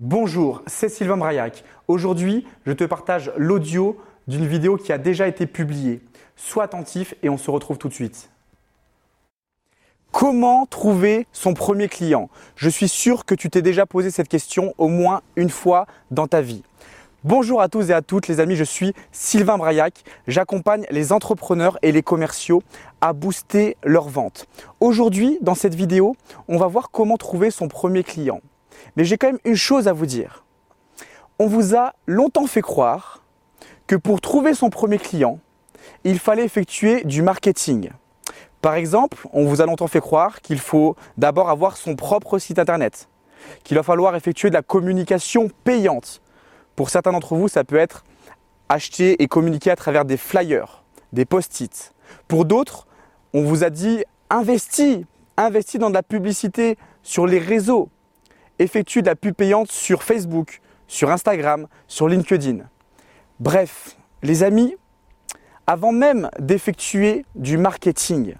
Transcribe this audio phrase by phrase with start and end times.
[0.00, 1.64] Bonjour, c'est Sylvain Braillac.
[1.88, 3.96] Aujourd'hui, je te partage l'audio
[4.28, 6.00] d'une vidéo qui a déjà été publiée.
[6.36, 8.30] Sois attentif et on se retrouve tout de suite.
[10.12, 12.30] Comment trouver son premier client?
[12.54, 16.28] Je suis sûr que tu t'es déjà posé cette question au moins une fois dans
[16.28, 16.62] ta vie.
[17.24, 20.04] Bonjour à tous et à toutes les amis, je suis Sylvain Braillac.
[20.28, 22.62] J'accompagne les entrepreneurs et les commerciaux
[23.00, 24.46] à booster leurs ventes.
[24.78, 26.14] Aujourd'hui, dans cette vidéo,
[26.46, 28.40] on va voir comment trouver son premier client.
[28.96, 30.44] Mais j'ai quand même une chose à vous dire.
[31.38, 33.22] On vous a longtemps fait croire
[33.86, 35.38] que pour trouver son premier client,
[36.04, 37.90] il fallait effectuer du marketing.
[38.60, 42.58] Par exemple, on vous a longtemps fait croire qu'il faut d'abord avoir son propre site
[42.58, 43.08] internet,
[43.62, 46.20] qu'il va falloir effectuer de la communication payante.
[46.74, 48.04] Pour certains d'entre vous, ça peut être
[48.68, 50.82] acheter et communiquer à travers des flyers,
[51.12, 51.94] des post-it.
[52.26, 52.86] Pour d'autres,
[53.32, 54.98] on vous a dit investis,
[55.36, 57.88] investis dans de la publicité sur les réseaux,
[58.58, 62.58] effectue de la pub payante sur Facebook, sur Instagram, sur LinkedIn.
[63.40, 64.76] Bref, les amis,
[65.66, 68.34] avant même d'effectuer du marketing,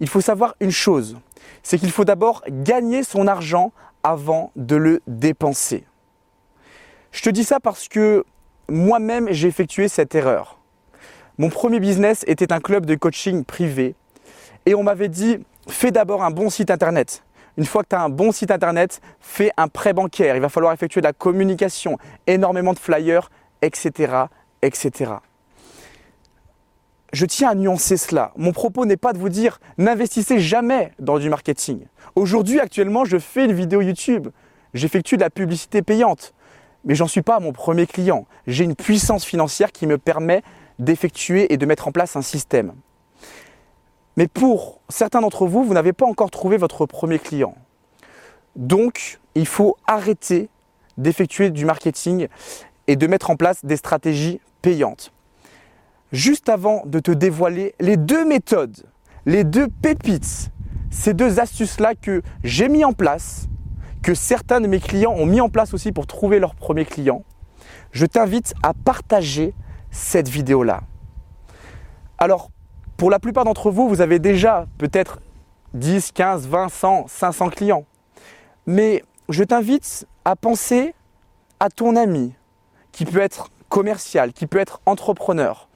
[0.00, 1.16] il faut savoir une chose,
[1.62, 5.84] c'est qu'il faut d'abord gagner son argent avant de le dépenser.
[7.10, 8.24] Je te dis ça parce que
[8.68, 10.58] moi-même j'ai effectué cette erreur.
[11.38, 13.94] Mon premier business était un club de coaching privé
[14.66, 17.24] et on m'avait dit fais d'abord un bon site internet.
[17.56, 20.36] Une fois que tu as un bon site internet, fais un prêt bancaire.
[20.36, 23.30] Il va falloir effectuer de la communication, énormément de flyers,
[23.62, 24.24] etc.
[24.62, 25.12] etc.
[27.12, 28.32] Je tiens à nuancer cela.
[28.36, 31.86] Mon propos n'est pas de vous dire n'investissez jamais dans du marketing.
[32.14, 34.28] Aujourd'hui, actuellement, je fais une vidéo YouTube.
[34.74, 36.34] J'effectue de la publicité payante.
[36.84, 38.26] Mais j'en suis pas mon premier client.
[38.46, 40.42] J'ai une puissance financière qui me permet
[40.78, 42.74] d'effectuer et de mettre en place un système.
[44.16, 47.54] Mais pour certains d'entre vous, vous n'avez pas encore trouvé votre premier client.
[48.56, 50.48] Donc, il faut arrêter
[50.96, 52.28] d'effectuer du marketing
[52.86, 55.12] et de mettre en place des stratégies payantes.
[56.12, 58.84] Juste avant de te dévoiler les deux méthodes,
[59.26, 60.50] les deux pépites,
[60.90, 63.48] ces deux astuces-là que j'ai mis en place,
[64.02, 67.24] que certains de mes clients ont mis en place aussi pour trouver leur premier client,
[67.92, 69.52] je t'invite à partager
[69.90, 70.82] cette vidéo-là.
[72.18, 72.50] Alors,
[72.96, 75.20] pour la plupart d'entre vous, vous avez déjà peut-être
[75.74, 77.84] 10, 15, 20, 100, 500 clients.
[78.66, 80.94] Mais je t'invite à penser
[81.60, 82.32] à ton ami
[82.92, 85.68] qui peut être commercial, qui peut être entrepreneur,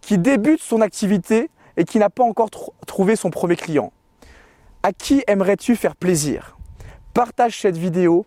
[0.00, 2.50] qui débute son activité et qui n'a pas encore
[2.86, 3.92] trouvé son premier client.
[4.82, 6.56] À qui aimerais-tu faire plaisir?
[7.14, 8.26] Partage cette vidéo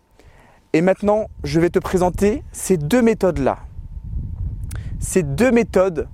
[0.72, 3.58] et maintenant je vais te présenter ces deux méthodes-là.
[4.98, 6.08] Ces deux méthodes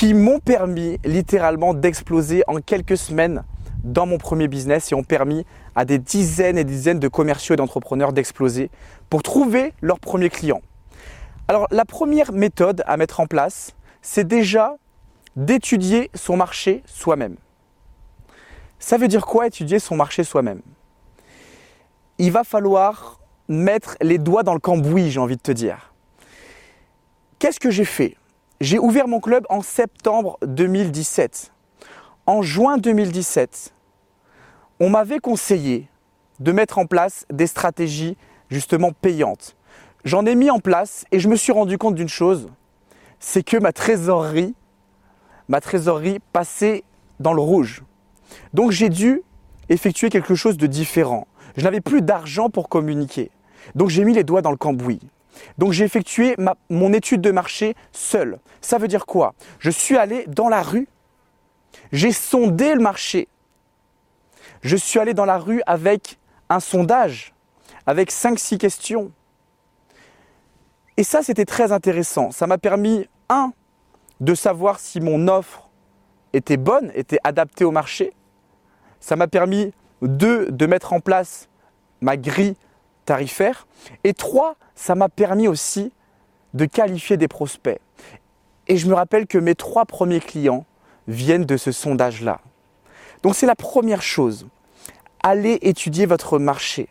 [0.00, 3.44] qui m'ont permis littéralement d'exploser en quelques semaines
[3.84, 5.44] dans mon premier business et ont permis
[5.74, 8.70] à des dizaines et dizaines de commerciaux et d'entrepreneurs d'exploser
[9.10, 10.62] pour trouver leur premier client.
[11.48, 14.78] Alors la première méthode à mettre en place, c'est déjà
[15.36, 17.36] d'étudier son marché soi-même.
[18.78, 20.62] Ça veut dire quoi étudier son marché soi-même?
[22.16, 25.92] Il va falloir mettre les doigts dans le cambouis, j'ai envie de te dire.
[27.38, 28.16] Qu'est-ce que j'ai fait?
[28.60, 31.52] J'ai ouvert mon club en septembre 2017.
[32.26, 33.72] En juin 2017,
[34.80, 35.88] on m'avait conseillé
[36.40, 38.16] de mettre en place des stratégies
[38.50, 39.56] justement payantes.
[40.04, 42.48] J'en ai mis en place et je me suis rendu compte d'une chose,
[43.18, 44.54] c'est que ma trésorerie,
[45.48, 46.84] ma trésorerie passait
[47.18, 47.82] dans le rouge.
[48.52, 49.22] Donc j'ai dû
[49.70, 51.26] effectuer quelque chose de différent.
[51.56, 53.30] Je n'avais plus d'argent pour communiquer.
[53.74, 55.00] Donc j'ai mis les doigts dans le cambouis.
[55.58, 56.36] Donc j'ai effectué
[56.68, 58.38] mon étude de marché seul.
[58.60, 59.34] Ça veut dire quoi?
[59.58, 60.88] Je suis allé dans la rue,
[61.92, 63.28] j'ai sondé le marché.
[64.62, 66.18] Je suis allé dans la rue avec
[66.48, 67.32] un sondage,
[67.86, 69.12] avec 5-6 questions.
[70.96, 72.30] Et ça, c'était très intéressant.
[72.30, 73.52] Ça m'a permis, un,
[74.20, 75.70] de savoir si mon offre
[76.32, 78.12] était bonne, était adaptée au marché.
[79.00, 81.48] Ça m'a permis, deux, de mettre en place
[82.00, 82.56] ma grille
[83.10, 83.66] tarifaire.
[84.04, 85.92] Et trois, ça m'a permis aussi
[86.54, 87.80] de qualifier des prospects.
[88.68, 90.64] Et je me rappelle que mes trois premiers clients
[91.08, 92.40] viennent de ce sondage-là.
[93.24, 94.46] Donc c'est la première chose.
[95.24, 96.88] Allez étudier votre marché.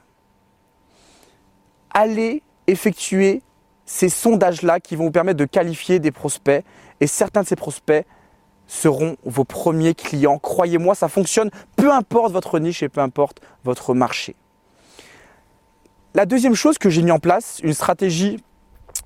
[1.92, 3.42] Allez effectuer
[3.86, 6.66] ces sondages-là qui vont vous permettre de qualifier des prospects.
[7.00, 8.06] Et certains de ces prospects
[8.68, 10.38] seront vos premiers clients.
[10.38, 14.36] Croyez-moi, ça fonctionne, peu importe votre niche et peu importe votre marché.
[16.16, 18.44] La deuxième chose que j'ai mis en place, une stratégie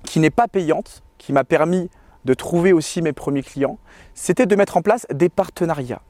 [0.04, 1.90] qui n'est pas payante, qui m'a permis
[2.24, 3.78] de trouver aussi mes premiers clients,
[4.14, 6.00] c'était de mettre en place des partenariats.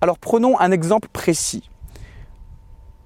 [0.00, 1.68] Alors prenons un exemple précis.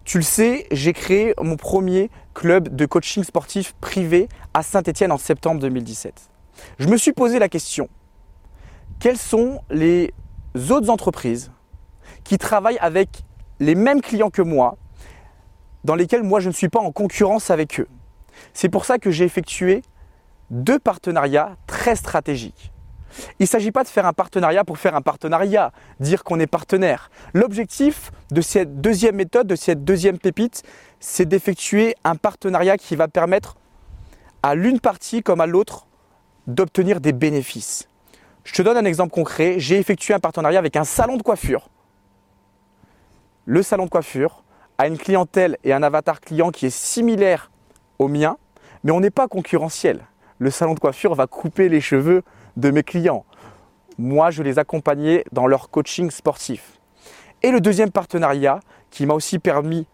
[0.05, 5.19] Tu le sais, j'ai créé mon premier club de coaching sportif privé à Saint-Étienne en
[5.19, 6.29] septembre 2017.
[6.79, 7.89] Je me suis posé la question,
[8.99, 10.13] quelles sont les
[10.69, 11.51] autres entreprises
[12.25, 13.23] qui travaillent avec
[13.59, 14.77] les mêmes clients que moi,
[15.85, 17.89] dans lesquels moi je ne suis pas en concurrence avec eux
[18.53, 19.83] C'est pour ça que j'ai effectué
[20.51, 22.73] deux partenariats très stratégiques.
[23.39, 26.47] Il ne s'agit pas de faire un partenariat pour faire un partenariat, dire qu'on est
[26.47, 27.11] partenaire.
[27.35, 30.63] L'objectif de cette deuxième méthode, de cette deuxième pépite,
[31.01, 33.57] c'est d'effectuer un partenariat qui va permettre
[34.43, 35.87] à l'une partie comme à l'autre
[36.47, 37.89] d'obtenir des bénéfices.
[38.45, 39.57] Je te donne un exemple concret.
[39.59, 41.69] J'ai effectué un partenariat avec un salon de coiffure.
[43.45, 44.45] Le salon de coiffure
[44.81, 47.51] a une clientèle et un avatar client qui est similaire
[47.99, 48.39] au mien,
[48.83, 50.07] mais on n'est pas concurrentiel.
[50.39, 52.23] Le salon de coiffure va couper les cheveux
[52.57, 53.27] de mes clients.
[53.99, 56.81] Moi, je les accompagnais dans leur coaching sportif.
[57.43, 58.61] Et le deuxième partenariat
[58.91, 59.87] qui m'a aussi permis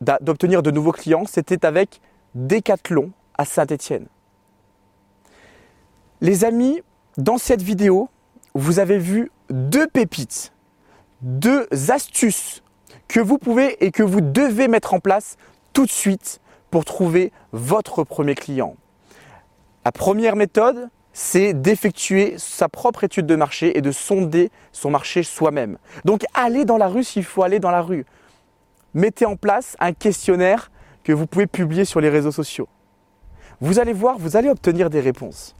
[0.00, 2.00] d'obtenir de nouveaux clients, c'était avec
[2.34, 4.08] Decathlon à Saint-Étienne.
[6.20, 6.82] Les amis,
[7.16, 8.08] dans cette vidéo,
[8.54, 10.52] vous avez vu deux pépites,
[11.22, 12.63] deux astuces
[13.14, 15.36] que vous pouvez et que vous devez mettre en place
[15.72, 16.40] tout de suite
[16.72, 18.74] pour trouver votre premier client.
[19.84, 25.22] La première méthode, c'est d'effectuer sa propre étude de marché et de sonder son marché
[25.22, 25.78] soi-même.
[26.04, 28.04] Donc allez dans la rue s'il faut aller dans la rue.
[28.94, 30.72] Mettez en place un questionnaire
[31.04, 32.66] que vous pouvez publier sur les réseaux sociaux.
[33.60, 35.54] Vous allez voir, vous allez obtenir des réponses.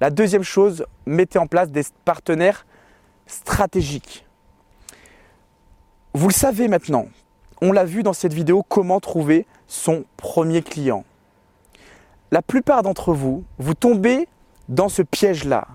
[0.00, 2.66] La deuxième chose, mettez en place des partenaires
[3.28, 4.24] stratégiques.
[6.14, 7.06] Vous le savez maintenant,
[7.60, 11.04] on l'a vu dans cette vidéo, comment trouver son premier client.
[12.30, 14.26] La plupart d'entre vous, vous tombez
[14.68, 15.66] dans ce piège-là.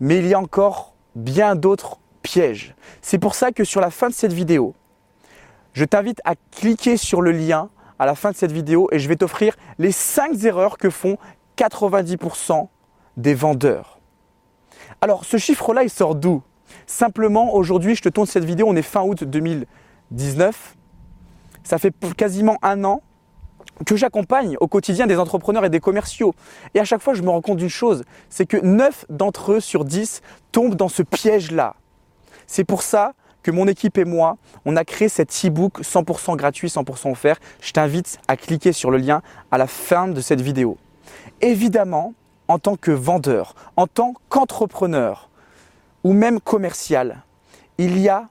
[0.00, 2.74] Mais il y a encore bien d'autres pièges.
[3.00, 4.74] C'est pour ça que sur la fin de cette vidéo,
[5.72, 7.70] je t'invite à cliquer sur le lien
[8.00, 11.16] à la fin de cette vidéo et je vais t'offrir les 5 erreurs que font
[11.56, 12.66] 90%
[13.16, 14.00] des vendeurs.
[15.00, 16.42] Alors ce chiffre-là, il sort d'où?
[16.86, 20.76] Simplement, aujourd'hui, je te tourne cette vidéo, on est fin août 2019.
[21.62, 23.02] Ça fait quasiment un an
[23.86, 26.34] que j'accompagne au quotidien des entrepreneurs et des commerciaux.
[26.74, 29.60] Et à chaque fois, je me rends compte d'une chose, c'est que 9 d'entre eux
[29.60, 30.22] sur 10
[30.52, 31.76] tombent dans ce piège-là.
[32.46, 36.68] C'est pour ça que mon équipe et moi, on a créé cet e-book 100% gratuit,
[36.68, 37.38] 100% offert.
[37.62, 40.76] Je t'invite à cliquer sur le lien à la fin de cette vidéo.
[41.40, 42.12] Évidemment,
[42.48, 45.29] en tant que vendeur, en tant qu'entrepreneur
[46.04, 47.22] ou même commercial,
[47.78, 48.28] il y a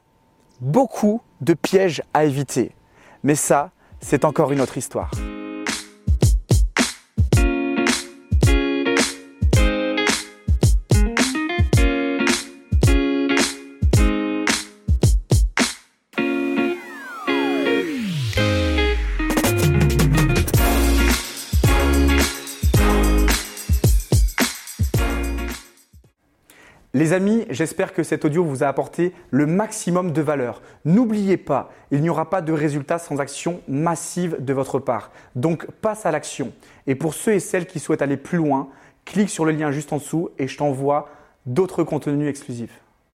[0.61, 2.71] beaucoup de pièges à éviter.
[3.23, 3.71] Mais ça,
[4.01, 5.11] c'est encore une autre histoire.
[26.99, 30.61] Les amis, j'espère que cet audio vous a apporté le maximum de valeur.
[30.83, 35.13] N'oubliez pas, il n'y aura pas de résultat sans action massive de votre part.
[35.33, 36.51] Donc passe à l'action.
[36.87, 38.67] Et pour ceux et celles qui souhaitent aller plus loin,
[39.05, 41.07] clique sur le lien juste en dessous et je t'envoie
[41.45, 42.81] d'autres contenus exclusifs.